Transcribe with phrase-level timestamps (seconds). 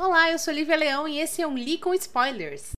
[0.00, 2.70] Olá, eu sou Lívia Leão e esse é um Li com Spoilers.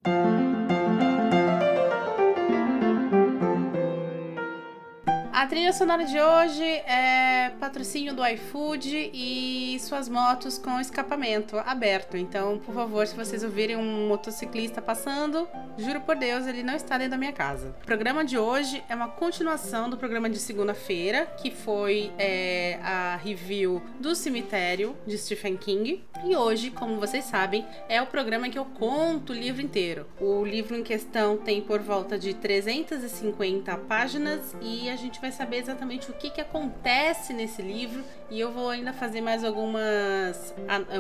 [5.31, 12.17] A trilha sonora de hoje é patrocínio do iFood e suas motos com escapamento aberto.
[12.17, 15.47] Então, por favor, se vocês ouvirem um motociclista passando,
[15.79, 17.75] juro por Deus, ele não está dentro da minha casa.
[17.83, 23.17] O programa de hoje é uma continuação do programa de segunda-feira, que foi é, a
[23.17, 26.05] review do Cemitério de Stephen King.
[26.25, 30.07] E hoje, como vocês sabem, é o programa em que eu conto o livro inteiro.
[30.21, 35.59] O livro em questão tem por volta de 350 páginas e a gente vai saber
[35.59, 40.55] exatamente o que, que acontece nesse livro e eu vou ainda fazer mais algumas,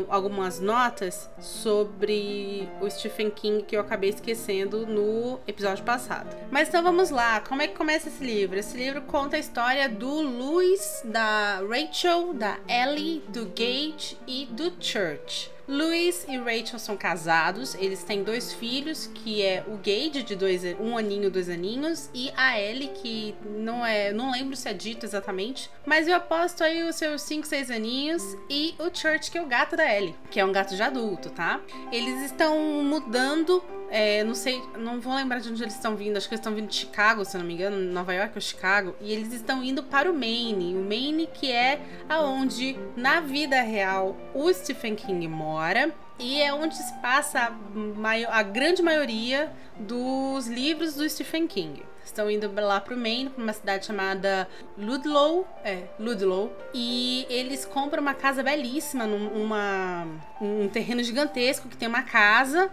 [0.08, 6.36] algumas notas sobre o Stephen King que eu acabei esquecendo no episódio passado.
[6.50, 8.58] Mas então vamos lá, como é que começa esse livro?
[8.58, 14.72] Esse livro conta a história do Louis, da Rachel, da Ellie, do Gage e do
[14.80, 15.50] Church.
[15.70, 20.62] Louis e Rachel são casados, eles têm dois filhos, que é o Gage, de dois,
[20.80, 24.12] um aninho, dois aninhos, e a Ellie, que não é.
[24.12, 28.36] não lembro se é dito exatamente, mas eu aposto aí os seus 5, 6 aninhos,
[28.48, 31.30] e o Church, que é o gato da Ellie, que é um gato de adulto,
[31.30, 31.60] tá?
[31.92, 36.16] Eles estão mudando é, não sei, não vou lembrar de onde eles estão vindo.
[36.16, 38.94] Acho que eles estão vindo de Chicago, se não me engano, Nova York ou Chicago.
[39.00, 40.76] E eles estão indo para o Maine.
[40.76, 45.92] O Maine que é aonde, na vida real, o Stephen King mora.
[46.18, 52.30] E é onde se passa a, a grande maioria dos livros do Stephen King estão
[52.30, 58.14] indo lá pro Maine, pra uma cidade chamada Ludlow, é, Ludlow, e eles compram uma
[58.14, 62.70] casa belíssima, um terreno gigantesco que tem uma casa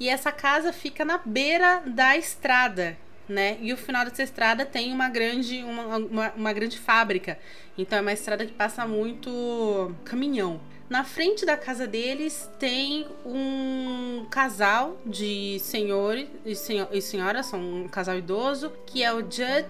[0.00, 2.96] e essa casa fica na beira da estrada,
[3.28, 3.58] né?
[3.60, 7.38] E o final dessa estrada tem uma grande, uma, uma, uma grande fábrica.
[7.76, 10.58] Então é uma estrada que passa muito caminhão.
[10.88, 17.60] Na frente da casa deles tem um casal de senhor e, senhor, e senhora, são
[17.60, 19.68] um casal idoso, que é o Judd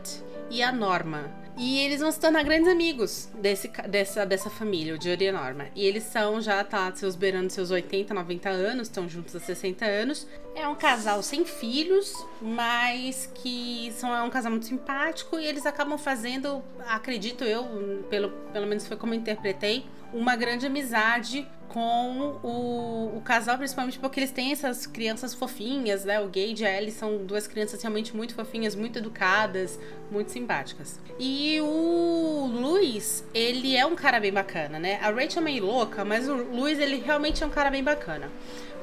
[0.49, 1.40] e a Norma.
[1.63, 5.67] E eles vão se tornar grandes amigos desse, dessa, dessa família, o Jory e Norma.
[5.77, 9.85] E eles são já, tá, seus beirando seus 80, 90 anos, estão juntos há 60
[9.85, 10.27] anos.
[10.55, 15.67] É um casal sem filhos, mas que são, é um casal muito simpático e eles
[15.67, 17.67] acabam fazendo, acredito eu,
[18.09, 19.85] pelo, pelo menos foi como interpretei,
[20.15, 26.21] uma grande amizade com o, o, casal, principalmente porque eles têm essas crianças fofinhas, né?
[26.21, 29.79] O Gage e a Ellie são duas crianças realmente muito fofinhas, muito educadas,
[30.11, 30.99] muito simpáticas.
[31.19, 34.99] E o Luiz, ele é um cara bem bacana, né?
[35.01, 38.29] A Rachel é meio louca, mas o Luiz, ele realmente é um cara bem bacana.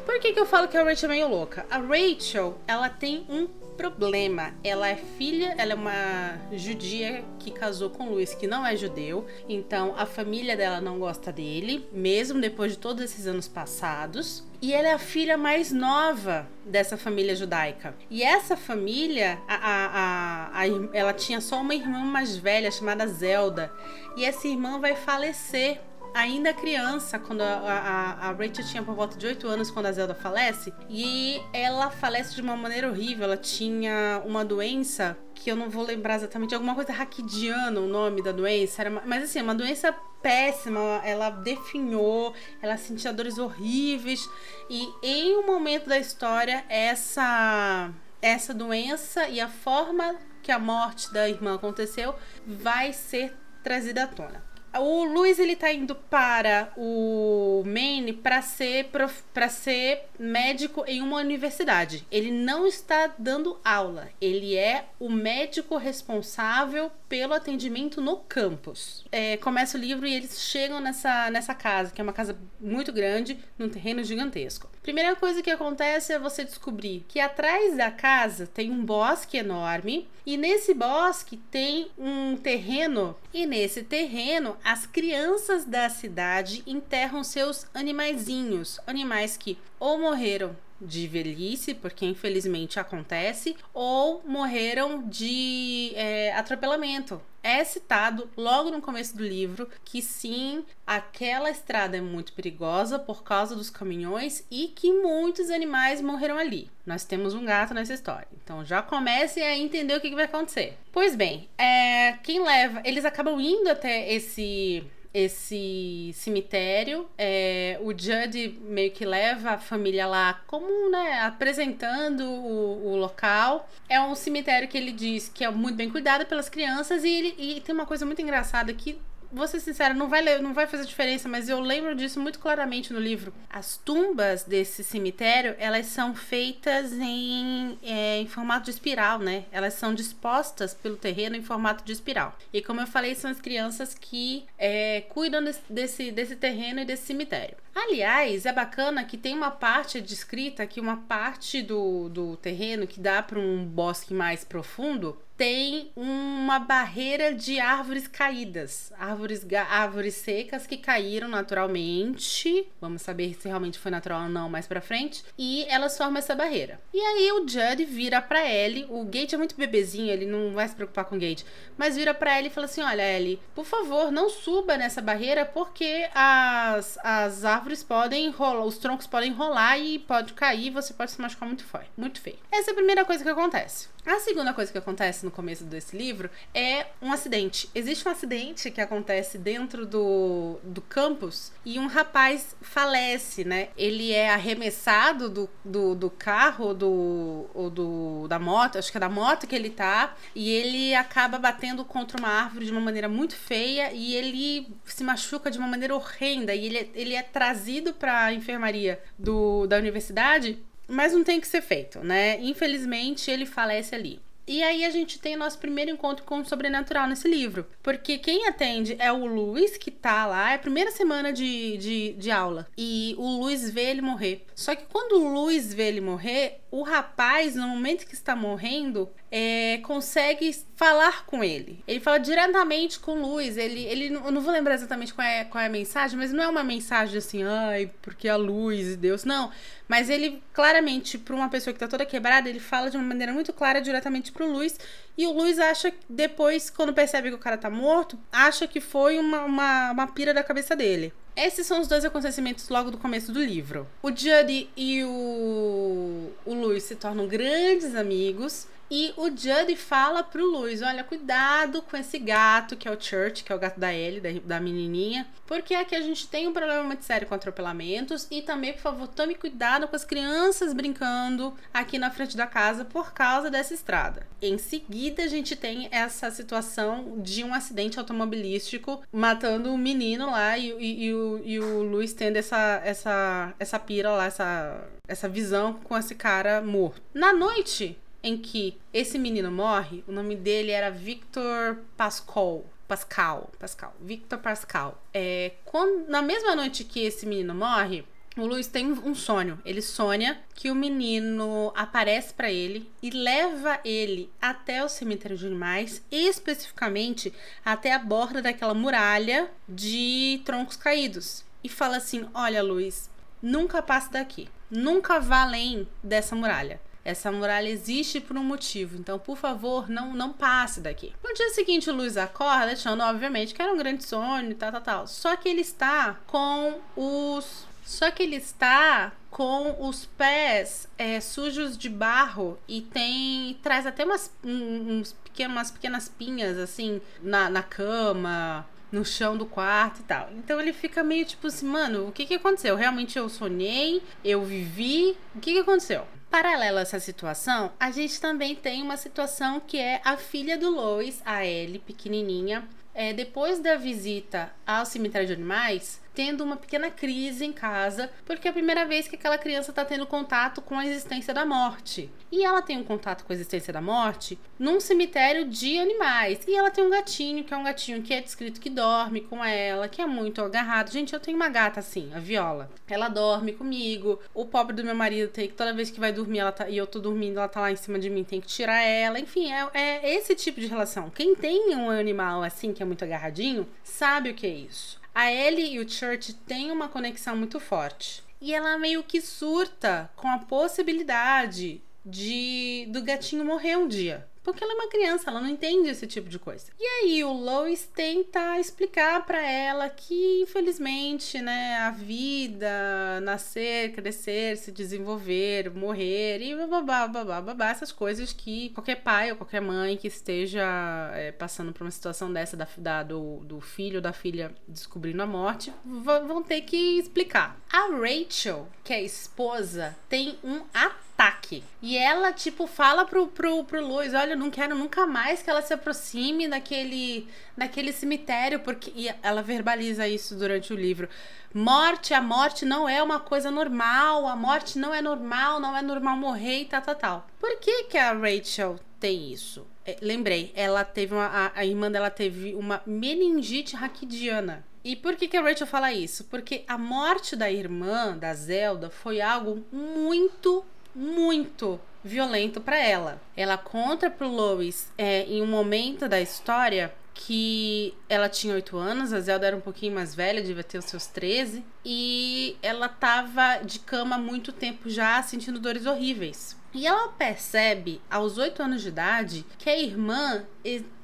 [0.06, 1.66] Por que, que eu falo que a Rachel é meio louca?
[1.70, 4.54] A Rachel, ela tem um problema.
[4.64, 9.26] Ela é filha, ela é uma judia que casou com Luiz, que não é judeu.
[9.48, 14.44] Então a família dela não gosta dele, mesmo depois de todos esses anos passados.
[14.60, 17.96] E ela é a filha mais nova dessa família judaica.
[18.10, 23.72] E essa família, a, a, a, ela tinha só uma irmã mais velha chamada Zelda.
[24.18, 25.80] E essa irmã vai falecer
[26.18, 29.92] ainda criança, quando a, a, a, Rachel tinha por volta de 8 anos, quando a
[29.92, 33.26] Zelda falece, e ela falece de uma maneira horrível.
[33.26, 38.24] Ela tinha uma doença que eu não vou lembrar exatamente, alguma coisa raquidiana o nome
[38.24, 44.28] da doença, era, mas assim, uma doença péssima, ela definhou, ela sentia dores horríveis,
[44.68, 51.14] e em um momento da história, essa, essa doença e a forma que a morte
[51.14, 54.47] da irmã aconteceu vai ser trazida à tona
[54.80, 58.90] o Luiz ele tá indo para o Maine para ser
[59.34, 62.06] para ser médico em uma universidade.
[62.12, 64.10] Ele não está dando aula.
[64.20, 69.06] Ele é o médico responsável pelo atendimento no campus.
[69.12, 72.92] É, começa o livro e eles chegam nessa, nessa casa, que é uma casa muito
[72.92, 74.70] grande, num terreno gigantesco.
[74.82, 80.08] Primeira coisa que acontece é você descobrir que atrás da casa tem um bosque enorme
[80.26, 87.66] e nesse bosque tem um terreno e nesse terreno as crianças da cidade enterram seus
[87.74, 97.22] animaizinhos, animais que ou morreram de velhice, porque infelizmente acontece, ou morreram de é, atropelamento.
[97.44, 103.24] É citado logo no começo do livro que sim, aquela estrada é muito perigosa por
[103.24, 106.70] causa dos caminhões e que muitos animais morreram ali.
[106.86, 108.28] Nós temos um gato nessa história.
[108.44, 110.78] Então já comece a entender o que, que vai acontecer.
[110.92, 112.82] Pois bem, é, quem leva.
[112.84, 114.84] Eles acabam indo até esse
[115.14, 117.08] esse cemitério.
[117.18, 123.70] É, o Judd meio que leva a família lá como, né, apresentando o, o, local.
[123.90, 127.36] É um cemitério que ele diz que é muito bem cuidado pelas crianças e, ele,
[127.38, 129.00] e tem uma coisa muito engraçada que
[129.32, 132.94] vou ser sincera, não vai, não vai fazer diferença, mas eu lembro disso muito claramente
[132.94, 133.34] no livro.
[133.50, 139.46] As tumbas desse cemitério, elas são feitas em, é, em formato de espiral, né?
[139.52, 142.38] Elas são dispostas pelo terreno em formato de espiral.
[142.52, 146.86] E como eu falei, são as crianças que é, cuidam desse, desse, desse terreno e
[146.86, 147.58] desse cemitério.
[147.76, 153.00] Aliás, é bacana que tem uma parte descrita que uma parte do, do terreno que
[153.00, 160.66] dá para um bosque mais profundo tem uma barreira de árvores caídas, árvores, árvores secas
[160.66, 162.68] que caíram naturalmente.
[162.82, 165.24] Vamos saber se realmente foi natural ou não mais para frente.
[165.38, 166.82] E elas formam essa barreira.
[166.92, 168.88] E aí o Judd vira para Ellie.
[168.90, 171.44] O Gate é muito bebezinho, ele não vai se preocupar com o Gate,
[171.78, 175.46] mas vira para Ellie e fala assim: "Olha, Ellie, por favor, não suba nessa barreira
[175.46, 181.12] porque as, as árvores podem rolar, os troncos podem rolar e pode cair, você pode
[181.12, 181.64] se machucar muito
[181.96, 182.40] muito feio".
[182.52, 183.90] Essa é a primeira coisa que acontece.
[184.08, 187.70] A segunda coisa que acontece no começo desse livro é um acidente.
[187.76, 193.68] Existe um acidente que acontece dentro do, do campus e um rapaz falece, né?
[193.76, 199.02] Ele é arremessado do, do, do carro do, ou do, da moto, acho que é
[199.02, 203.10] da moto que ele tá, e ele acaba batendo contra uma árvore de uma maneira
[203.10, 207.22] muito feia e ele se machuca de uma maneira horrenda e ele, é, ele é
[207.22, 212.40] trazido para a enfermaria do, da universidade mas não tem que ser feito, né?
[212.42, 214.22] Infelizmente, ele falece ali.
[214.48, 217.68] E aí a gente tem o nosso primeiro encontro com o sobrenatural nesse livro.
[217.84, 222.14] Porque quem atende é o Luiz, que tá lá, é a primeira semana de, de,
[222.14, 222.66] de aula.
[222.78, 224.46] E o Luiz vê ele morrer.
[224.56, 229.10] Só que quando o Luiz vê ele morrer, o rapaz, no momento que está morrendo,
[229.32, 231.84] é, consegue falar com ele.
[231.88, 233.58] Ele fala diretamente com o Luiz.
[233.58, 236.44] Ele, ele eu não vou lembrar exatamente qual é, qual é a mensagem, mas não
[236.44, 239.26] é uma mensagem assim, ai, porque a luz e Deus.
[239.26, 239.52] Não.
[239.88, 243.34] Mas ele, claramente, para uma pessoa que está toda quebrada, ele fala de uma maneira
[243.34, 244.80] muito clara diretamente pro Luiz.
[245.18, 249.18] E o Luiz acha, depois, quando percebe que o cara tá morto, acha que foi
[249.18, 251.14] uma, uma, uma pira da cabeça dele.
[251.36, 253.88] Esses são os dois acontecimentos logo do começo do livro.
[254.02, 258.68] O Judy e o, o Luiz se tornam grandes amigos.
[258.90, 263.44] E o Judd fala pro Luiz: olha, cuidado com esse gato, que é o Church,
[263.44, 266.54] que é o gato da Ellie, da, da menininha, porque aqui a gente tem um
[266.54, 268.28] problema muito sério com atropelamentos.
[268.32, 272.86] E também, por favor, tome cuidado com as crianças brincando aqui na frente da casa
[272.86, 274.26] por causa dessa estrada.
[274.42, 280.58] Em seguida, a gente tem essa situação de um acidente automobilístico matando um menino lá
[280.58, 285.28] e, e, e o, e o Luiz tendo essa, essa, essa pira lá, essa, essa
[285.28, 287.02] visão com esse cara morto.
[287.14, 292.66] Na noite em que esse menino morre, o nome dele era Victor Pascal.
[292.88, 295.04] Pascal, Pascal, Victor Pascal.
[295.14, 298.06] É, quando, na mesma noite que esse menino morre,
[298.38, 299.60] o Luiz tem um sonho.
[299.66, 305.48] Ele sonha que o menino aparece para ele e leva ele até o cemitério de
[305.48, 307.34] animais, especificamente
[307.66, 311.44] até a borda daquela muralha de troncos caídos.
[311.64, 313.10] E fala assim: Olha, Luiz,
[313.42, 314.48] nunca passe daqui.
[314.70, 316.80] Nunca vá além dessa muralha.
[317.08, 321.14] Essa muralha existe por um motivo, então, por favor, não, não passe daqui.
[321.24, 324.74] No dia seguinte, o Luiz acorda, achando, obviamente, que era um grande sonho e tal,
[324.74, 325.08] tal, tal.
[325.08, 327.66] Só que ele está com os.
[327.86, 333.58] Só que ele está com os pés é, sujos de barro e tem.
[333.64, 335.16] traz até umas, uns
[335.48, 340.30] umas pequenas pinhas, assim, na, na cama, no chão do quarto e tal.
[340.34, 342.76] Então ele fica meio tipo assim, mano, o que que aconteceu?
[342.76, 346.06] Realmente eu sonhei, eu vivi, o que que aconteceu?
[346.38, 350.70] Paralela a essa situação, a gente também tem uma situação que é a filha do
[350.70, 352.64] Lois, a Ellie, pequenininha,
[352.94, 358.48] é, depois da visita ao cemitério de animais, tendo uma pequena crise em casa, porque
[358.48, 362.10] é a primeira vez que aquela criança está tendo contato com a existência da morte.
[362.32, 366.40] E ela tem um contato com a existência da morte num cemitério de animais.
[366.48, 369.46] E ela tem um gatinho, que é um gatinho que é descrito que dorme com
[369.46, 370.92] ela, que é muito agarrado.
[370.92, 372.68] Gente, eu tenho uma gata assim, a Viola.
[372.90, 374.20] Ela dorme comigo.
[374.34, 376.78] O pobre do meu marido tem que toda vez que vai dormir, ela tá, e
[376.78, 379.20] eu tô dormindo, ela tá lá em cima de mim, tem que tirar ela.
[379.20, 381.12] Enfim, é, é esse tipo de relação.
[381.12, 385.00] Quem tem um animal assim que é muito agarradinho, sabe o que é isso.
[385.20, 388.24] A Ellie e o Church têm uma conexão muito forte.
[388.40, 394.28] E ela meio que surta com a possibilidade de do gatinho morrer um dia.
[394.48, 396.68] Porque ela é uma criança, ela não entende esse tipo de coisa.
[396.80, 404.56] E aí o Lois tenta explicar para ela que, infelizmente, né, a vida, nascer, crescer,
[404.56, 409.98] se desenvolver, morrer e babá, babá, babá, essas coisas que qualquer pai ou qualquer mãe
[409.98, 414.14] que esteja é, passando por uma situação dessa da, da, do, do filho ou da
[414.14, 417.60] filha descobrindo a morte, vão ter que explicar.
[417.70, 421.64] A Rachel, que é esposa, tem um ataque ataque.
[421.82, 425.50] E ela, tipo, fala pro, pro, pro Luiz: Olha, eu não quero nunca mais que
[425.50, 428.94] ela se aproxime daquele, daquele cemitério, porque.
[428.96, 431.10] E ela verbaliza isso durante o livro.
[431.54, 435.82] Morte, a morte não é uma coisa normal, a morte não é normal, não é
[435.82, 437.28] normal morrer e tal, tal, tal.
[437.40, 439.66] Por que, que a Rachel tem isso?
[439.86, 441.26] É, lembrei, ela teve uma.
[441.26, 444.64] A, a irmã dela teve uma meningite raquidiana.
[444.84, 446.24] E por que, que a Rachel fala isso?
[446.26, 450.64] Porque a morte da irmã, da Zelda, foi algo muito,
[450.98, 453.22] muito violento para ela.
[453.36, 459.12] Ela conta pro Lois é, em um momento da história que ela tinha 8 anos,
[459.12, 463.58] a Zelda era um pouquinho mais velha, devia ter os seus 13, e ela tava
[463.64, 466.56] de cama há muito tempo já, sentindo dores horríveis.
[466.74, 470.46] E ela percebe, aos 8 anos de idade, que a irmã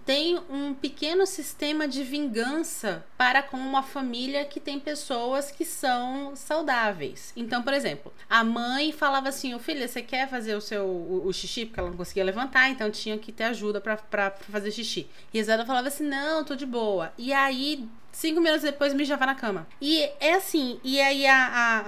[0.06, 6.36] tem um pequeno sistema de vingança para com uma família que tem pessoas que são
[6.36, 7.32] saudáveis.
[7.36, 11.28] Então, por exemplo, a mãe falava assim: "O filho, você quer fazer o seu o,
[11.28, 15.08] o, xixi porque ela não conseguia levantar, então tinha que ter ajuda para fazer xixi".
[15.34, 17.14] E a Zelda falava assim: "Não, tô de boa".
[17.18, 19.68] E aí Cinco minutos depois mijava na cama.
[19.82, 21.84] E é assim, e aí a, a,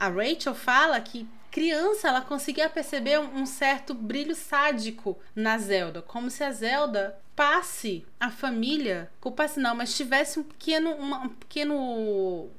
[0.00, 6.02] a, a Rachel fala que criança, ela conseguia perceber um certo brilho sádico na Zelda,
[6.02, 11.28] como se a Zelda passe a família, culpasse não, mas tivesse um pequeno, uma, um
[11.30, 12.50] pequeno,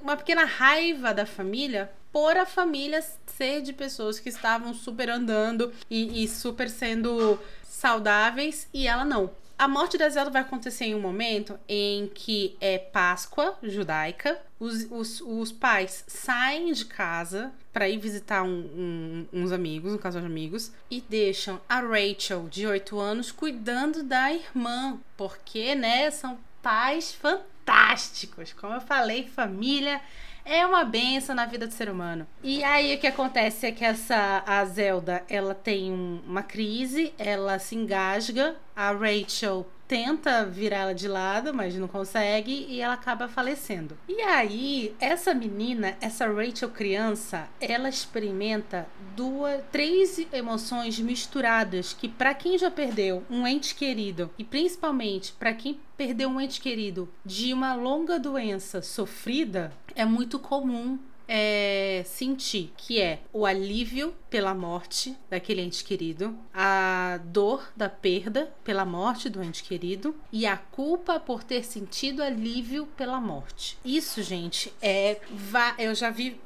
[0.00, 5.70] uma pequena raiva da família por a família ser de pessoas que estavam super andando
[5.90, 9.30] e, e super sendo saudáveis e ela não.
[9.58, 14.38] A morte da Zelda vai acontecer em um momento em que é Páscoa judaica.
[14.60, 19.98] Os, os, os pais saem de casa para ir visitar um, um, uns amigos, um
[19.98, 24.98] casal de amigos, e deixam a Rachel, de 8 anos, cuidando da irmã.
[25.16, 28.52] Porque, né, são pais fantásticos.
[28.52, 30.02] Como eu falei, família
[30.46, 32.26] é uma benção na vida do ser humano.
[32.42, 37.12] E aí o que acontece é que essa a Zelda, ela tem um, uma crise,
[37.18, 42.94] ela se engasga, a Rachel tenta virar ela de lado, mas não consegue e ela
[42.94, 43.96] acaba falecendo.
[44.08, 52.34] E aí, essa menina, essa Rachel criança, ela experimenta duas, três emoções misturadas que para
[52.34, 57.52] quem já perdeu um ente querido e principalmente para quem perdeu um ente querido de
[57.52, 60.98] uma longa doença sofrida, é muito comum
[61.28, 68.52] é, sentir, que é o alívio pela morte daquele ente querido, a dor da perda
[68.62, 73.78] pela morte do ente querido e a culpa por ter sentido alívio pela morte.
[73.84, 75.20] Isso, gente, é
[75.78, 76.40] eu já vi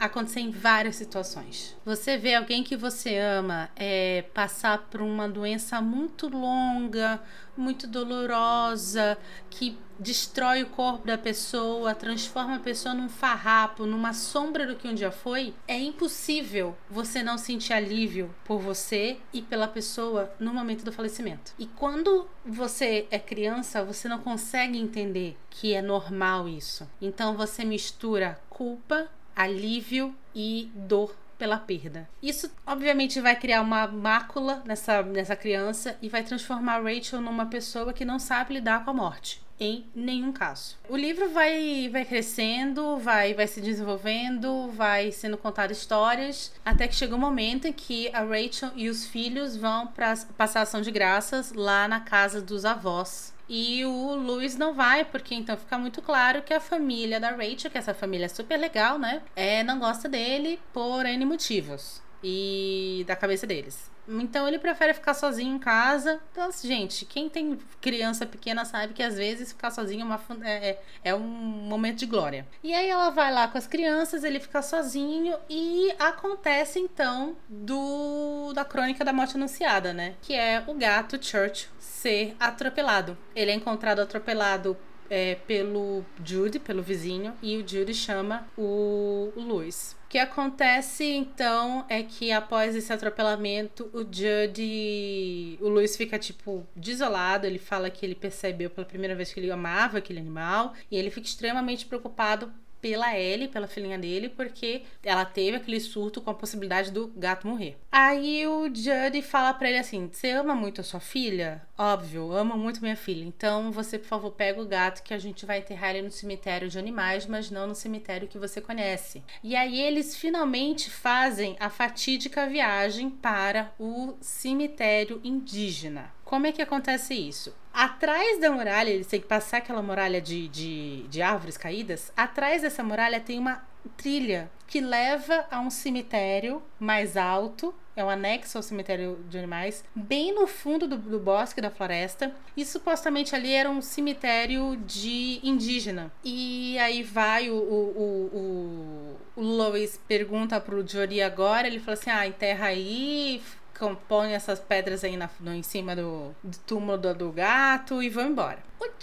[0.00, 1.76] acontecer em várias situações.
[1.84, 7.20] Você vê alguém que você ama é, passar por uma doença muito longa,
[7.56, 9.18] muito dolorosa,
[9.50, 14.88] que destrói o corpo da pessoa, transforma a pessoa num farrapo, numa sombra do que
[14.88, 20.52] um dia foi, é impossível você não sentir alívio por você e pela pessoa no
[20.52, 21.52] momento do falecimento.
[21.58, 26.88] E quando você é criança, você não consegue entender que é normal isso.
[27.00, 32.08] Então você mistura culpa, alívio e dor pela perda.
[32.22, 37.92] Isso, obviamente, vai criar uma mácula nessa, nessa criança e vai transformar Rachel numa pessoa
[37.92, 39.42] que não sabe lidar com a morte.
[39.58, 40.76] Em nenhum caso.
[40.88, 46.94] O livro vai, vai crescendo, vai, vai se desenvolvendo, vai sendo contado histórias, até que
[46.94, 50.90] chega um momento em que a Rachel e os filhos vão para passar ação de
[50.90, 56.00] graças lá na casa dos avós e o Luiz não vai, porque então fica muito
[56.00, 59.22] claro que a família da Rachel, que essa família é super legal, né?
[59.36, 62.02] É, não gosta dele por N motivos.
[62.24, 63.90] E da cabeça deles.
[64.08, 66.20] Então ele prefere ficar sozinho em casa.
[66.32, 70.20] Então, assim, gente, quem tem criança pequena sabe que às vezes ficar sozinho é, uma,
[70.42, 72.46] é, é, é um momento de glória.
[72.62, 78.52] E aí ela vai lá com as crianças, ele fica sozinho e acontece então do
[78.54, 80.14] da crônica da morte anunciada, né?
[80.22, 83.16] Que é o gato Church ser atropelado.
[83.34, 84.76] Ele é encontrado atropelado
[85.08, 91.84] é, pelo Jude, pelo vizinho, e o Jude chama o, o Luiz que acontece então
[91.88, 95.58] é que após esse atropelamento, o Judd.
[95.60, 97.48] O Luiz fica, tipo, desolado.
[97.48, 100.72] Ele fala que ele percebeu pela primeira vez que ele amava aquele animal.
[100.88, 102.52] E ele fica extremamente preocupado
[102.84, 107.46] pela Ellie, pela filhinha dele, porque ela teve aquele surto com a possibilidade do gato
[107.46, 107.78] morrer.
[107.90, 111.62] Aí o Judd fala para ele assim: Você ama muito a sua filha?
[111.78, 113.24] Óbvio, amo muito minha filha.
[113.24, 116.68] Então você, por favor, pega o gato que a gente vai enterrar ele no cemitério
[116.68, 119.22] de animais, mas não no cemitério que você conhece.
[119.42, 126.12] E aí eles finalmente fazem a fatídica viagem para o cemitério indígena.
[126.24, 127.54] Como é que acontece isso?
[127.72, 132.12] Atrás da muralha, eles têm que passar aquela muralha de, de, de árvores caídas.
[132.16, 133.62] Atrás dessa muralha tem uma
[133.96, 139.84] trilha que leva a um cemitério mais alto é um anexo ao cemitério de animais,
[139.94, 142.34] bem no fundo do, do, bosque da floresta.
[142.56, 146.10] E supostamente ali era um cemitério de indígena.
[146.24, 152.10] E aí vai o, o, o, o Lois pergunta pro Jory agora, ele fala assim:
[152.10, 153.40] ah, enterra aí,
[153.78, 158.08] compõe essas pedras aí na, no, em cima do, do túmulo do, do, gato e
[158.08, 158.58] vão embora.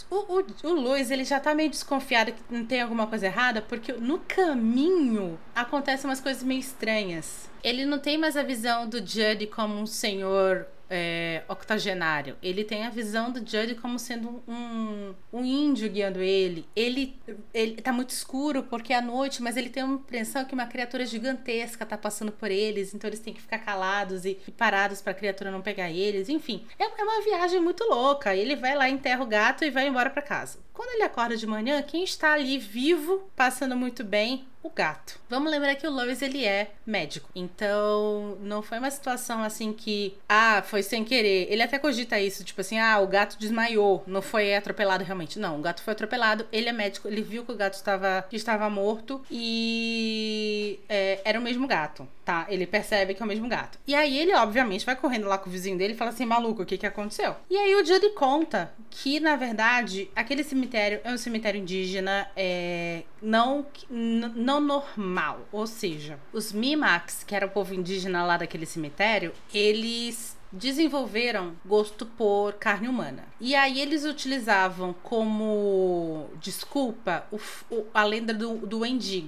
[0.09, 3.25] O, o, o, o Luiz, ele já tá meio desconfiado que não tem alguma coisa
[3.25, 7.49] errada, porque no caminho acontecem umas coisas meio estranhas.
[7.63, 12.37] Ele não tem mais a visão do Judd como um senhor é, octogenário.
[12.43, 16.67] Ele tem a visão do Judd como sendo um, um índio guiando ele.
[16.75, 17.17] Ele,
[17.53, 20.67] ele tá muito escuro porque é à noite, mas ele tem uma impressão que uma
[20.67, 25.01] criatura gigantesca tá passando por eles, então eles têm que ficar calados e, e parados
[25.01, 26.27] para a criatura não pegar eles.
[26.27, 28.35] Enfim, é, é uma viagem muito louca.
[28.35, 30.59] Ele vai lá, enterra o gato e vai embora para casa.
[30.73, 35.19] Quando ele acorda de manhã, quem está ali vivo, passando muito bem, o gato.
[35.29, 37.29] Vamos lembrar que o Lois ele é médico.
[37.35, 41.47] Então, não foi uma situação assim que, ah, foi sem querer.
[41.49, 45.39] Ele até cogita isso, tipo assim, ah, o gato desmaiou, não foi atropelado realmente.
[45.39, 48.69] Não, o gato foi atropelado, ele é médico, ele viu que o gato estava, estava
[48.69, 52.45] morto e é, era o mesmo gato, tá?
[52.49, 53.79] Ele percebe que é o mesmo gato.
[53.87, 56.63] E aí ele, obviamente, vai correndo lá com o vizinho dele e fala assim, maluco,
[56.63, 57.35] o que que aconteceu?
[57.49, 63.03] E aí o Judy conta que, na verdade, aquele cemitério é um cemitério indígena, é,
[63.21, 65.47] não, não normal.
[65.51, 72.05] Ou seja, os Mimax, que era o povo indígena lá daquele cemitério, eles desenvolveram gosto
[72.05, 73.23] por carne humana.
[73.39, 77.39] E aí eles utilizavam como desculpa o,
[77.73, 78.81] o, a lenda do, do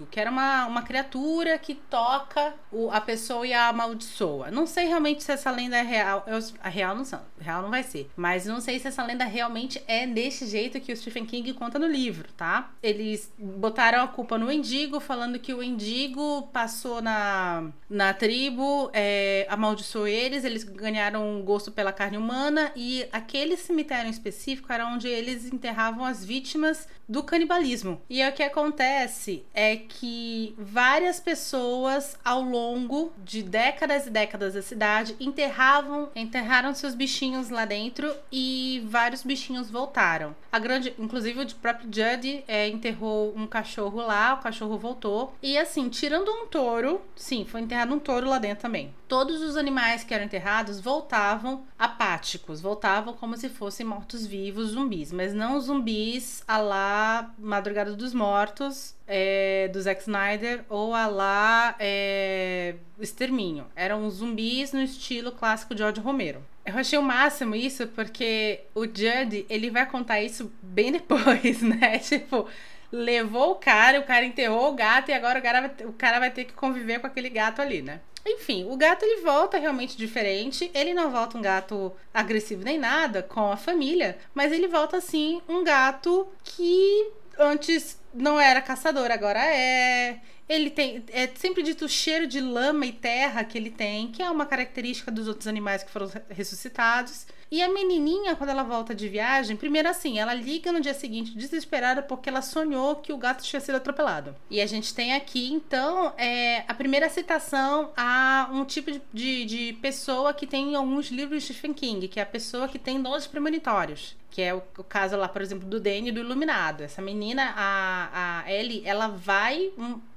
[0.10, 4.52] que era uma, uma criatura que toca o, a pessoa e a amaldiçoa.
[4.52, 6.24] Não sei realmente se essa lenda é real.
[6.28, 8.10] Eu, a real não, são, real não vai ser.
[8.16, 11.80] Mas não sei se essa lenda realmente é desse jeito que o Stephen King conta
[11.80, 12.72] no livro, tá?
[12.82, 19.48] Eles botaram a culpa no endigo, falando que o endigo passou na, na tribo, é,
[19.50, 24.88] amaldiçoou eles, eles ganharam um gosto pela carne humana e aquele cemitério em específico era
[24.88, 28.02] onde eles enterravam as vítimas do canibalismo.
[28.10, 34.62] E o que acontece é que várias pessoas ao longo de décadas e décadas da
[34.62, 40.36] cidade enterravam, enterraram seus bichinhos lá dentro e vários bichinhos voltaram.
[40.52, 45.36] A grande, inclusive o próprio Judd é, enterrou um cachorro lá, o cachorro voltou.
[45.42, 48.94] E assim, tirando um touro, sim, foi enterrado um touro lá dentro também.
[49.08, 55.34] Todos os animais que eram enterrados voltavam apáticos, voltavam como se fossem mortos-vivos, zumbis, mas
[55.34, 57.03] não zumbis a lá
[57.38, 63.66] Madrugada dos Mortos, é, do Zack Snyder, ou a lá é, Extermínio.
[63.76, 66.44] Eram zumbis no estilo clássico de George Romero.
[66.66, 72.00] Eu achei o máximo isso porque o Judd, ele vai contar isso bem depois, né?
[72.00, 72.48] Tipo,
[72.92, 76.20] levou o cara, o cara enterrou o gato e agora o cara, vai, o cara
[76.20, 78.00] vai ter que conviver com aquele gato ali, né?
[78.26, 80.72] Enfim, o gato ele volta realmente diferente.
[80.74, 85.42] Ele não volta um gato agressivo nem nada com a família, mas ele volta assim
[85.48, 90.20] um gato que antes não era caçador, agora é.
[90.48, 91.04] Ele tem.
[91.10, 94.46] É sempre dito o cheiro de lama e terra que ele tem, que é uma
[94.46, 97.26] característica dos outros animais que foram ressuscitados.
[97.54, 101.38] E a menininha, quando ela volta de viagem, primeiro assim, ela liga no dia seguinte
[101.38, 104.36] desesperada porque ela sonhou que o gato tinha sido atropelado.
[104.50, 109.46] E a gente tem aqui, então, é, a primeira citação a um tipo de, de,
[109.46, 113.00] de pessoa que tem alguns livros de Stephen King, que é a pessoa que tem
[113.00, 116.82] dons premonitórios que é o, o, caso lá, por exemplo, do Danny do Iluminado.
[116.82, 119.72] Essa menina, a, a Ellie, ela vai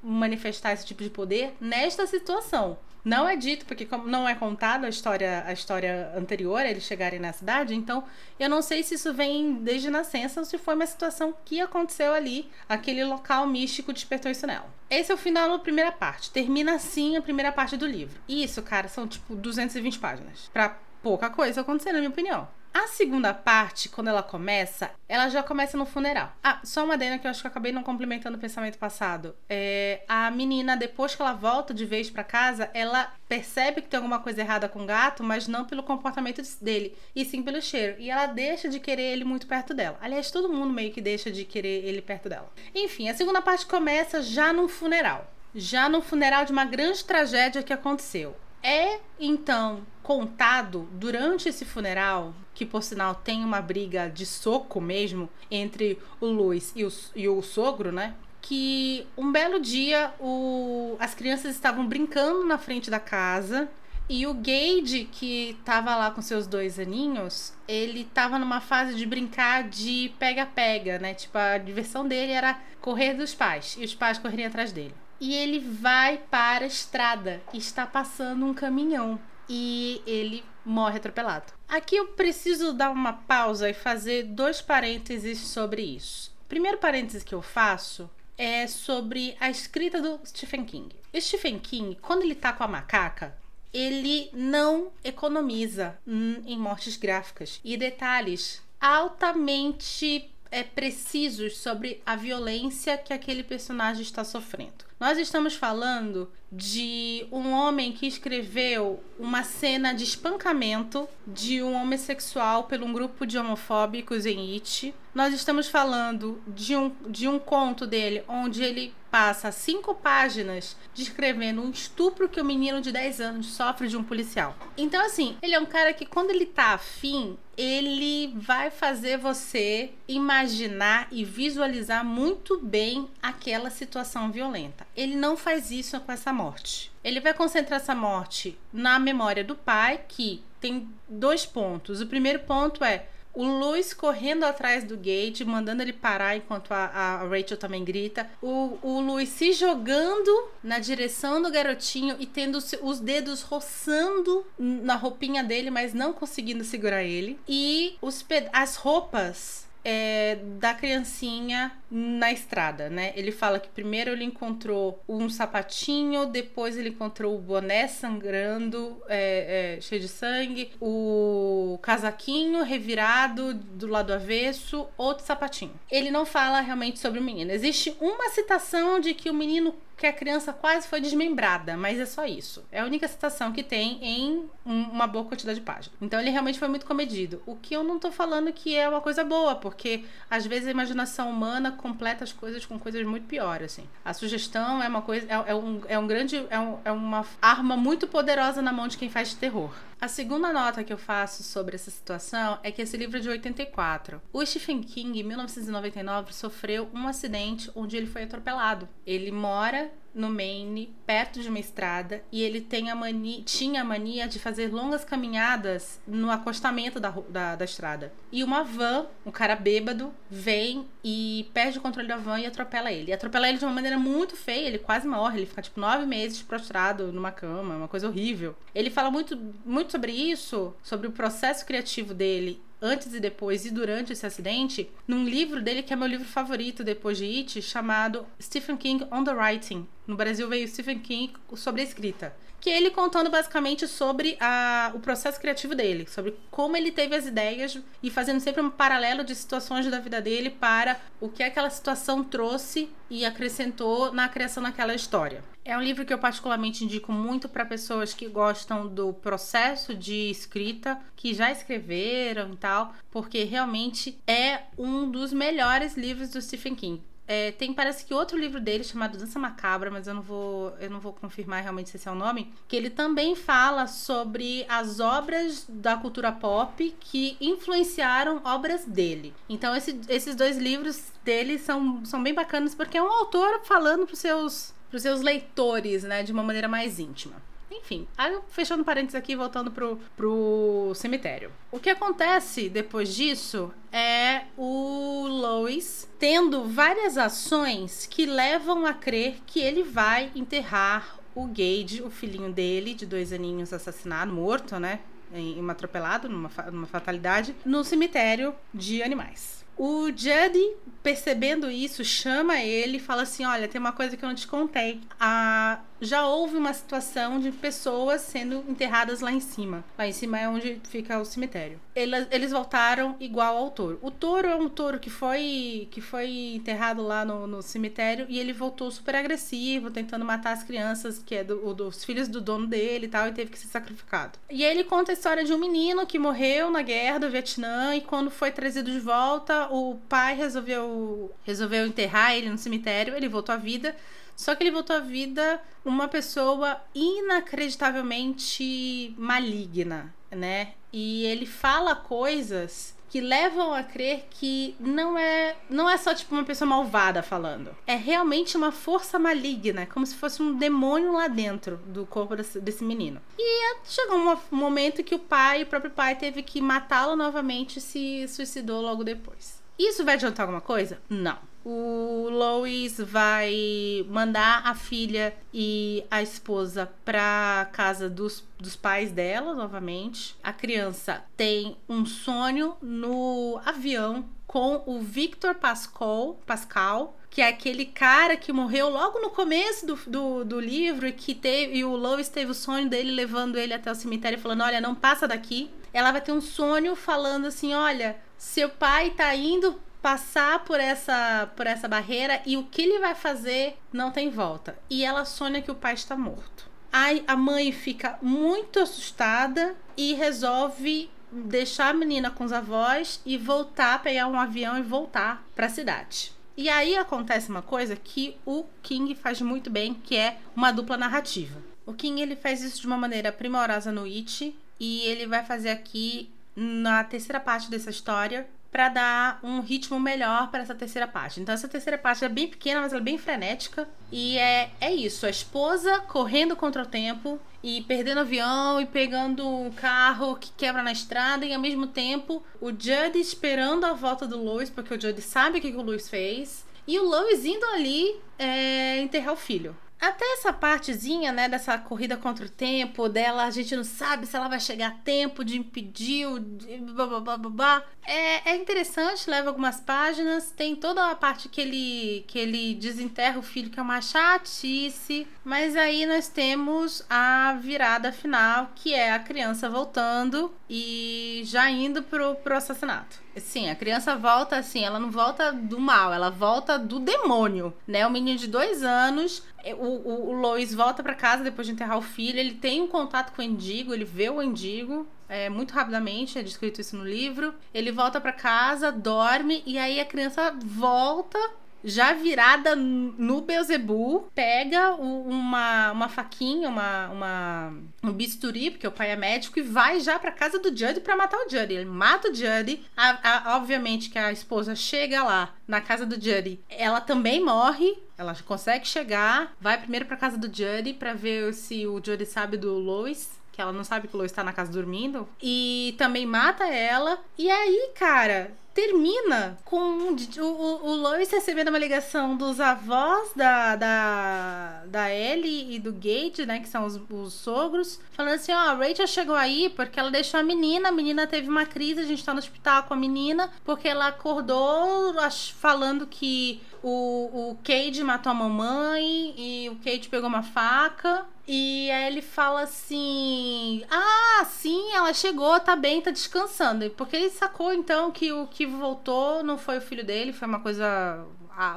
[0.07, 2.79] manifestar esse tipo de poder nesta situação.
[3.05, 7.21] Não é dito, porque como não é contado a história, a história anterior eles chegarem
[7.21, 8.03] na cidade, então
[8.37, 12.13] eu não sei se isso vem desde nascença ou se foi uma situação que aconteceu
[12.13, 14.69] ali, aquele local místico despertou isso nela.
[14.91, 16.33] Esse é o final da primeira parte.
[16.33, 18.21] Termina assim a primeira parte do livro.
[18.29, 20.51] Isso, cara, são tipo 220 páginas.
[20.53, 22.49] Pra pouca coisa acontecer, na minha opinião.
[22.79, 26.31] A segunda parte, quando ela começa, ela já começa no funeral.
[26.45, 29.35] Ah, só uma adena que eu acho que eu acabei não complementando o pensamento passado.
[29.49, 33.97] É, a menina, depois que ela volta de vez para casa, ela percebe que tem
[33.97, 37.99] alguma coisa errada com o gato, mas não pelo comportamento dele, e sim pelo cheiro.
[37.99, 39.97] E ela deixa de querer ele muito perto dela.
[40.03, 42.53] Aliás, todo mundo meio que deixa de querer ele perto dela.
[42.75, 45.33] Enfim, a segunda parte começa já no funeral.
[45.55, 48.37] Já no funeral de uma grande tragédia que aconteceu.
[48.63, 55.29] É então contado durante esse funeral, que por sinal tem uma briga de soco mesmo
[55.51, 58.15] entre o Luiz e o, e o sogro, né?
[58.41, 63.69] Que um belo dia o, as crianças estavam brincando na frente da casa
[64.09, 69.05] e o Gage, que tava lá com seus dois aninhos, ele tava numa fase de
[69.05, 71.13] brincar de pega-pega, né?
[71.13, 74.95] Tipo, a diversão dele era correr dos pais e os pais correriam atrás dele.
[75.21, 77.43] E ele vai para a estrada.
[77.53, 81.53] Está passando um caminhão e ele morre atropelado.
[81.69, 86.33] Aqui eu preciso dar uma pausa e fazer dois parênteses sobre isso.
[86.45, 90.95] O primeiro parêntese que eu faço é sobre a escrita do Stephen King.
[91.13, 93.37] O Stephen King, quando ele tá com a macaca,
[93.73, 103.13] ele não economiza em mortes gráficas e detalhes altamente é, precisos sobre a violência que
[103.13, 104.85] aquele personagem está sofrendo.
[104.99, 112.65] Nós estamos falando de um homem que escreveu uma cena de espancamento de um homossexual
[112.65, 114.95] por um grupo de homofóbicos em It.
[115.15, 121.63] Nós estamos falando de um, de um conto dele onde ele passa cinco páginas descrevendo
[121.63, 124.57] um estupro que um menino de 10 anos sofre de um policial.
[124.77, 129.91] Então, assim, ele é um cara que quando ele tá afim, ele vai fazer você
[130.07, 134.86] imaginar e visualizar muito bem aquela situação violenta.
[134.97, 136.91] Ele não faz isso com essa morte.
[137.05, 142.01] Ele vai concentrar essa morte na memória do pai, que tem dois pontos.
[142.01, 143.07] O primeiro ponto é
[143.37, 148.27] o Luiz correndo atrás do Gage, mandando ele parar enquanto a, a Rachel também grita.
[148.41, 154.97] O, o Luiz se jogando na direção do garotinho e tendo os dedos roçando na
[154.97, 157.39] roupinha dele, mas não conseguindo segurar ele.
[157.47, 163.13] E os as roupas é, da criancinha na estrada, né?
[163.15, 169.77] Ele fala que primeiro ele encontrou um sapatinho, depois ele encontrou o boné sangrando, é,
[169.77, 175.79] é, cheio de sangue, o casaquinho revirado do lado avesso, outro sapatinho.
[175.89, 177.53] Ele não fala realmente sobre o menino.
[177.53, 182.05] Existe uma citação de que o menino que a criança quase foi desmembrada, mas é
[182.05, 182.65] só isso.
[182.71, 185.97] É a única citação que tem em uma boa quantidade de páginas.
[186.01, 187.43] Então ele realmente foi muito comedido.
[187.47, 190.71] O que eu não tô falando que é uma coisa boa, porque às vezes a
[190.71, 193.89] imaginação humana completa as coisas com coisas muito piores, assim.
[194.05, 197.25] A sugestão é uma coisa, é, é um, é um grande, é, um, é uma
[197.41, 199.73] arma muito poderosa na mão de quem faz terror.
[199.99, 203.31] A segunda nota que eu faço sobre essa situação é que esse livro é de
[203.31, 204.21] 84.
[204.31, 208.87] O Stephen King, em 1999, sofreu um acidente onde ele foi atropelado.
[209.07, 212.97] Ele mora no Maine, perto de uma estrada, e ele tem a
[213.45, 218.13] tinha a mania de fazer longas caminhadas no acostamento da, da, da estrada.
[218.33, 222.91] E uma van, um cara bêbado, vem e perde o controle da van e atropela
[222.91, 223.11] ele.
[223.11, 226.07] E atropela ele de uma maneira muito feia, ele quase morre, ele fica tipo nove
[226.07, 228.57] meses prostrado numa cama, uma coisa horrível.
[228.75, 233.71] Ele fala muito, muito sobre isso, sobre o processo criativo dele antes e depois e
[233.71, 238.27] durante esse acidente, num livro dele que é meu livro favorito depois de It, chamado
[238.41, 239.87] Stephen King on the Writing.
[240.07, 242.35] No Brasil veio Stephen King sobre a escrita
[242.67, 247.15] que é ele contando basicamente sobre a, o processo criativo dele, sobre como ele teve
[247.15, 251.45] as ideias e fazendo sempre um paralelo de situações da vida dele para o que
[251.45, 255.45] aquela situação trouxe e acrescentou na criação daquela história.
[255.67, 260.31] É um livro que eu particularmente indico muito para pessoas que gostam do processo de
[260.31, 266.77] escrita, que já escreveram e tal, porque realmente é um dos melhores livros do Stephen
[266.77, 267.03] King.
[267.27, 270.89] É, tem parece que outro livro dele chamado Dança Macabra, mas eu não vou eu
[270.89, 275.01] não vou confirmar realmente se esse é o nome, que ele também fala sobre as
[275.01, 279.35] obras da cultura pop que influenciaram obras dele.
[279.49, 284.07] Então esse, esses dois livros dele são, são bem bacanas porque é um autor falando
[284.07, 287.37] para seus para os seus leitores, né, de uma maneira mais íntima.
[287.71, 291.53] Enfim, aí fechando parênteses aqui, voltando pro, pro cemitério.
[291.71, 299.39] O que acontece depois disso é o Lois tendo várias ações que levam a crer
[299.47, 305.01] que ele vai enterrar o Gage, o filhinho dele, de dois aninhos assassinado, morto, né?
[305.33, 309.56] Em, em atropelado, numa, numa fatalidade, no cemitério de animais.
[309.77, 310.57] O Judd,
[311.03, 314.47] percebendo isso, chama ele e fala assim: Olha, tem uma coisa que eu não te
[314.47, 315.01] contei.
[315.21, 319.85] A já houve uma situação de pessoas sendo enterradas lá em cima.
[319.99, 321.81] Lá em cima é onde fica o cemitério.
[321.95, 323.99] Eles, voltaram igual ao touro.
[324.03, 328.39] O touro é um touro que foi que foi enterrado lá no, no cemitério e
[328.39, 332.67] ele voltou super agressivo, tentando matar as crianças, que é do, dos filhos do dono
[332.67, 334.39] dele e tal, e teve que ser sacrificado.
[334.51, 338.01] E ele conta a história de um menino que morreu na guerra do Vietnã e
[338.01, 343.55] quando foi trazido de volta, o pai resolveu resolveu enterrar ele no cemitério, ele voltou
[343.55, 343.95] à vida
[344.37, 350.75] só que ele voltou à vida uma pessoa inacreditavelmente maligna, né?
[350.93, 356.35] E ele fala coisas que levam a crer que não é não é só tipo
[356.35, 357.75] uma pessoa malvada falando.
[357.87, 362.61] É realmente uma força maligna, como se fosse um demônio lá dentro do corpo desse,
[362.61, 363.21] desse menino.
[363.39, 367.81] E chegou um momento que o pai, o próprio pai, teve que matá-lo novamente e
[367.81, 369.56] se suicidou logo depois.
[369.79, 370.99] Isso vai adiantar alguma coisa?
[371.09, 371.39] Não.
[371.65, 379.53] O Lois vai mandar a filha e a esposa pra casa dos, dos pais dela,
[379.53, 380.37] novamente.
[380.45, 387.85] A criança tem um sonho no avião com o Victor Pascal, Pascal que é aquele
[387.85, 391.77] cara que morreu logo no começo do, do, do, livro e que teve.
[391.77, 394.95] E o Lois teve o sonho dele levando ele até o cemitério falando: Olha, não
[394.95, 395.71] passa daqui.
[395.93, 401.53] Ela vai ter um sonho falando assim: Olha, seu pai tá indo passar por essa
[401.55, 404.79] por essa barreira e o que ele vai fazer não tem volta.
[404.89, 406.71] E ela sonha que o pai está morto.
[406.91, 413.37] Aí a mãe fica muito assustada e resolve deixar a menina com os avós e
[413.37, 416.35] voltar, pegar um avião e voltar para a cidade.
[416.57, 420.97] E aí acontece uma coisa que o King faz muito bem, que é uma dupla
[420.97, 421.63] narrativa.
[421.85, 425.71] O King ele faz isso de uma maneira primorosa no It e ele vai fazer
[425.71, 431.41] aqui na terceira parte dessa história para dar um ritmo melhor para essa terceira parte.
[431.41, 434.95] Então essa terceira parte é bem pequena, mas ela é bem frenética e é é
[434.95, 440.53] isso, a esposa correndo contra o tempo e perdendo avião e pegando um carro que
[440.57, 444.95] quebra na estrada e ao mesmo tempo o Judd esperando a volta do Lois, porque
[444.95, 449.01] o Judd sabe o que, que o Lois fez, e o Lois indo ali é,
[449.01, 449.77] enterrar o filho.
[449.99, 454.37] Até essa partezinha, né, dessa corrida contra o tempo dela, a gente não sabe se
[454.37, 456.39] ela vai chegar a tempo de impedir o.
[456.39, 457.85] Blá, blá, blá, blá.
[458.05, 460.51] É, é interessante, leva algumas páginas.
[460.51, 465.27] Tem toda a parte que ele, que ele desenterra o filho, que é uma chatice.
[465.43, 472.03] Mas aí nós temos a virada final, que é a criança voltando e já indo
[472.03, 473.26] pro, pro assassinato.
[473.39, 478.07] Sim, a criança volta assim, ela não volta do mal, ela volta do demônio, né?
[478.07, 481.75] O menino de dois anos, é, o, o, o Lois volta para casa depois de
[481.75, 485.49] enterrar o filho, ele tem um contato com o Endigo, ele vê o Endigo, é,
[485.51, 487.55] muito rapidamente, é descrito isso no livro.
[487.75, 491.39] Ele volta para casa, dorme e aí a criança volta
[491.85, 499.11] já virada no Beuzebu, pega uma, uma faquinha, uma, uma, um bisturi, porque o pai
[499.11, 501.73] é médico, e vai já pra casa do Judd para matar o Judd.
[501.73, 502.83] Ele mata o Judd.
[502.97, 506.61] A, a, obviamente que a esposa chega lá na casa do Judd.
[506.69, 507.97] Ela também morre.
[508.19, 512.57] Ela consegue chegar, vai primeiro pra casa do Judd para ver se o Judd sabe
[512.57, 516.27] do Lois que ela não sabe que o Lois tá na casa dormindo, e também
[516.27, 517.19] mata ela.
[517.39, 523.75] E aí, cara, termina com o, o, o Lois recebendo uma ligação dos avós da,
[523.75, 526.61] da, da Ellie e do Gage, né?
[526.61, 530.39] Que são os, os sogros, falando assim: ó, a Rachel chegou aí porque ela deixou
[530.39, 533.51] a menina, a menina teve uma crise, a gente tá no hospital com a menina,
[533.65, 535.15] porque ela acordou
[535.55, 541.27] falando que o, o Cade matou a mamãe e o Cade pegou uma faca.
[541.49, 546.89] E aí ele fala assim: Ah, sim, ela chegou, tá bem, tá descansando.
[546.91, 550.61] Porque ele sacou então que o que voltou não foi o filho dele, foi uma
[550.61, 551.27] coisa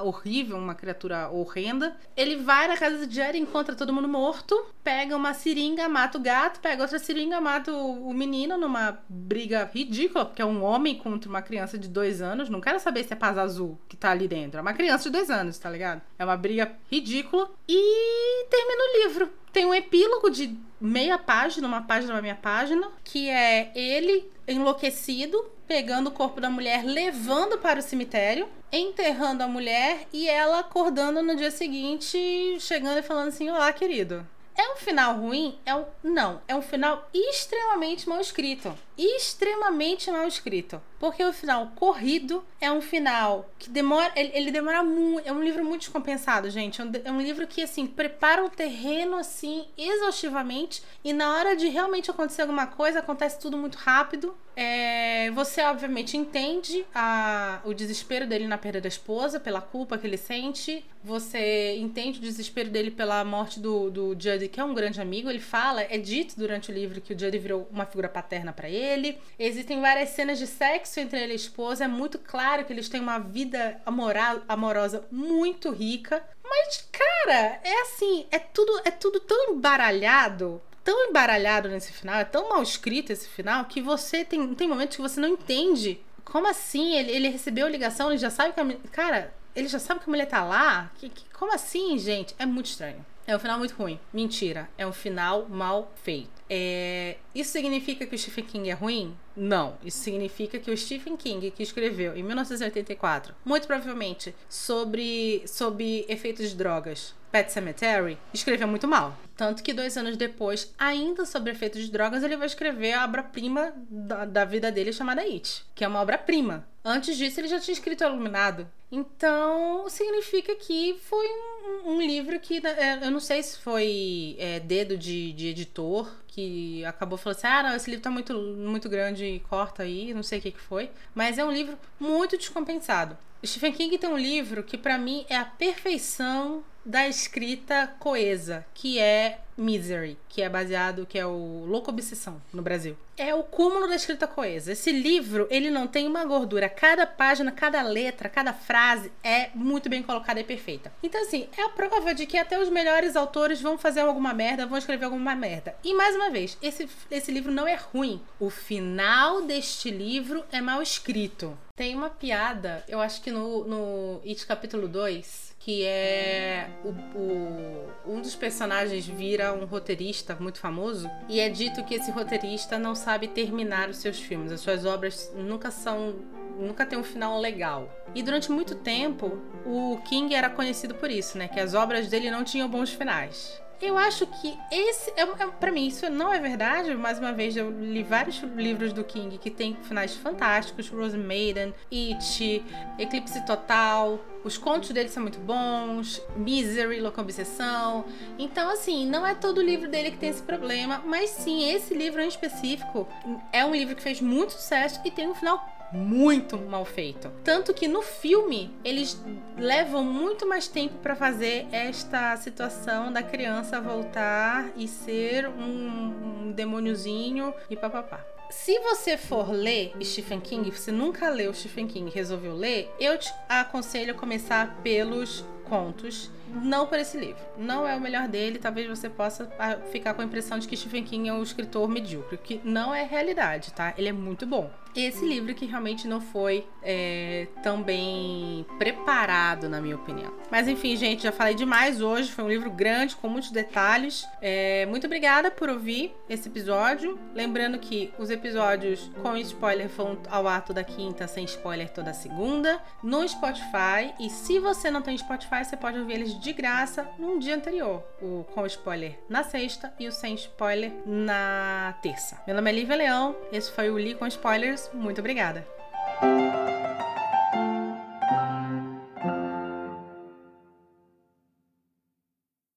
[0.03, 1.95] horrível, uma criatura horrenda.
[2.15, 6.21] Ele vai na casa do Jerry, encontra todo mundo morto, pega uma seringa, mata o
[6.21, 10.97] gato, pega outra seringa, mata o, o menino numa briga ridícula, porque é um homem
[10.97, 12.49] contra uma criança de dois anos.
[12.49, 14.59] Não quero saber se é paz azul que tá ali dentro.
[14.59, 16.01] É uma criança de dois anos, tá ligado?
[16.17, 17.49] É uma briga ridícula.
[17.67, 19.29] E termina o livro.
[19.51, 25.45] Tem um epílogo de meia página, uma página na minha página, que é ele enlouquecido,
[25.67, 31.21] pegando o corpo da mulher, levando para o cemitério, enterrando a mulher e ela acordando
[31.21, 34.25] no dia seguinte, chegando e falando assim: Olá, querido.
[34.55, 35.57] É um final ruim?
[35.65, 35.85] É um...
[36.03, 38.77] Não, é um final extremamente mal escrito.
[38.97, 40.81] Extremamente mal escrito.
[40.99, 44.11] Porque o final corrido é um final que demora.
[44.15, 45.25] Ele, ele demora muito.
[45.25, 46.81] É um livro muito descompensado, gente.
[46.81, 50.83] É um, é um livro que, assim, prepara o terreno, assim, exaustivamente.
[51.03, 54.35] E na hora de realmente acontecer alguma coisa, acontece tudo muito rápido.
[54.57, 60.05] É, você, obviamente, entende a, o desespero dele na perda da esposa, pela culpa que
[60.05, 60.83] ele sente.
[61.01, 65.29] Você entende o desespero dele pela morte do, do Judd, que é um grande amigo.
[65.29, 68.69] Ele fala, é dito durante o livro que o Judd virou uma figura paterna para
[68.69, 69.17] ele.
[69.37, 71.83] Existem várias cenas de sexo entre ele e a esposa.
[71.83, 76.23] É muito claro que eles têm uma vida amora, amorosa muito rica.
[76.43, 82.23] Mas, cara, é assim, é tudo, é tudo tão embaralhado tão embaralhado nesse final, é
[82.23, 86.01] tão mal escrito esse final, que você tem, tem momentos que você não entende.
[86.25, 86.95] Como assim?
[86.95, 90.09] Ele, ele recebeu a ligação, ele já sabe que a Cara, ele já sabe que
[90.09, 90.91] a mulher tá lá?
[90.97, 92.35] Que, que, como assim, gente?
[92.37, 93.05] É muito estranho.
[93.25, 93.99] É um final muito ruim.
[94.11, 94.67] Mentira.
[94.77, 96.29] É um final mal feito.
[96.49, 97.17] É...
[97.33, 99.15] Isso significa que o Stephen King é ruim?
[99.35, 99.77] Não.
[99.83, 106.49] Isso significa que o Stephen King, que escreveu em 1984, muito provavelmente sobre, sobre efeitos
[106.49, 109.15] de drogas, Pet Cemetery, escreveu muito mal.
[109.39, 113.71] Tanto que dois anos depois, ainda sobre efeitos de drogas, ele vai escrever a obra-prima
[113.89, 117.73] da, da vida dele chamada It, que é uma obra-prima Antes disso, ele já tinha
[117.73, 118.67] escrito Iluminado.
[118.91, 124.59] Então, significa que foi um, um livro que é, eu não sei se foi é,
[124.59, 128.89] dedo de, de, editor que acabou falando assim: ah, não, esse livro tá muito, muito
[128.89, 130.89] grande, corta aí, não sei o que, que foi.
[131.15, 133.17] Mas é um livro muito descompensado.
[133.45, 138.99] Stephen King tem um livro que para mim é a perfeição da escrita coesa, que
[138.99, 142.95] é Misery, que é baseado, que é o Louco Obsessão no Brasil.
[143.17, 144.71] É o cúmulo da escrita coesa.
[144.71, 146.69] Esse livro, ele não tem uma gordura.
[146.69, 150.91] Cada página, cada letra, cada frase é muito bem colocada e perfeita.
[151.03, 154.65] Então, assim, é a prova de que até os melhores autores vão fazer alguma merda,
[154.65, 155.75] vão escrever alguma merda.
[155.83, 158.21] E mais uma vez, esse, esse livro não é ruim.
[158.39, 161.57] O final deste livro é mal escrito.
[161.75, 168.13] Tem uma piada, eu acho que no, no It capítulo 2, que é o, o,
[168.13, 172.95] um dos personagens vira um roteirista muito famoso e é dito que esse roteirista não
[172.95, 174.51] sabe terminar os seus filmes.
[174.51, 176.15] As suas obras nunca são
[176.57, 177.89] nunca tem um final legal.
[178.13, 181.47] E durante muito tempo, o King era conhecido por isso, né?
[181.47, 183.61] Que as obras dele não tinham bons finais.
[183.81, 186.93] Eu acho que esse é, é para mim isso não é verdade.
[186.95, 191.73] Mais uma vez eu li vários livros do King que tem finais fantásticos, Rose Maiden,
[191.91, 192.65] It,
[192.97, 194.19] Eclipse Total.
[194.43, 198.05] Os contos dele são muito bons, Misery, Louca Obsessão.
[198.37, 202.21] Então, assim, não é todo livro dele que tem esse problema, mas sim, esse livro
[202.21, 203.07] em específico
[203.51, 207.31] é um livro que fez muito sucesso e tem um final muito mal feito.
[207.43, 209.19] Tanto que no filme eles
[209.57, 216.51] levam muito mais tempo para fazer esta situação da criança voltar e ser um, um
[216.51, 218.23] demôniozinho e papapá.
[218.49, 223.31] Se você for ler Stephen King, você nunca leu Stephen King resolveu ler, eu te
[223.47, 227.41] aconselho a começar pelos contos não por esse livro.
[227.57, 230.75] Não é o melhor dele, talvez você possa ah, ficar com a impressão de que
[230.75, 233.93] Stephen King é um escritor medíocre, que não é realidade, tá?
[233.95, 239.81] Ele é muito bom esse livro que realmente não foi é, tão bem preparado, na
[239.81, 240.33] minha opinião.
[240.51, 242.31] Mas enfim, gente, já falei demais hoje.
[242.31, 244.27] Foi um livro grande, com muitos detalhes.
[244.41, 247.19] É, muito obrigada por ouvir esse episódio.
[247.33, 252.81] Lembrando que os episódios com spoiler vão ao ato da quinta, sem spoiler toda segunda,
[253.03, 254.13] no Spotify.
[254.19, 258.03] E se você não tem Spotify, você pode ouvir eles de graça num dia anterior.
[258.21, 262.41] O com spoiler na sexta e o sem spoiler na terça.
[262.45, 263.35] Meu nome é Lívia Leão.
[263.51, 265.65] Esse foi o Li com Spoilers muito obrigada!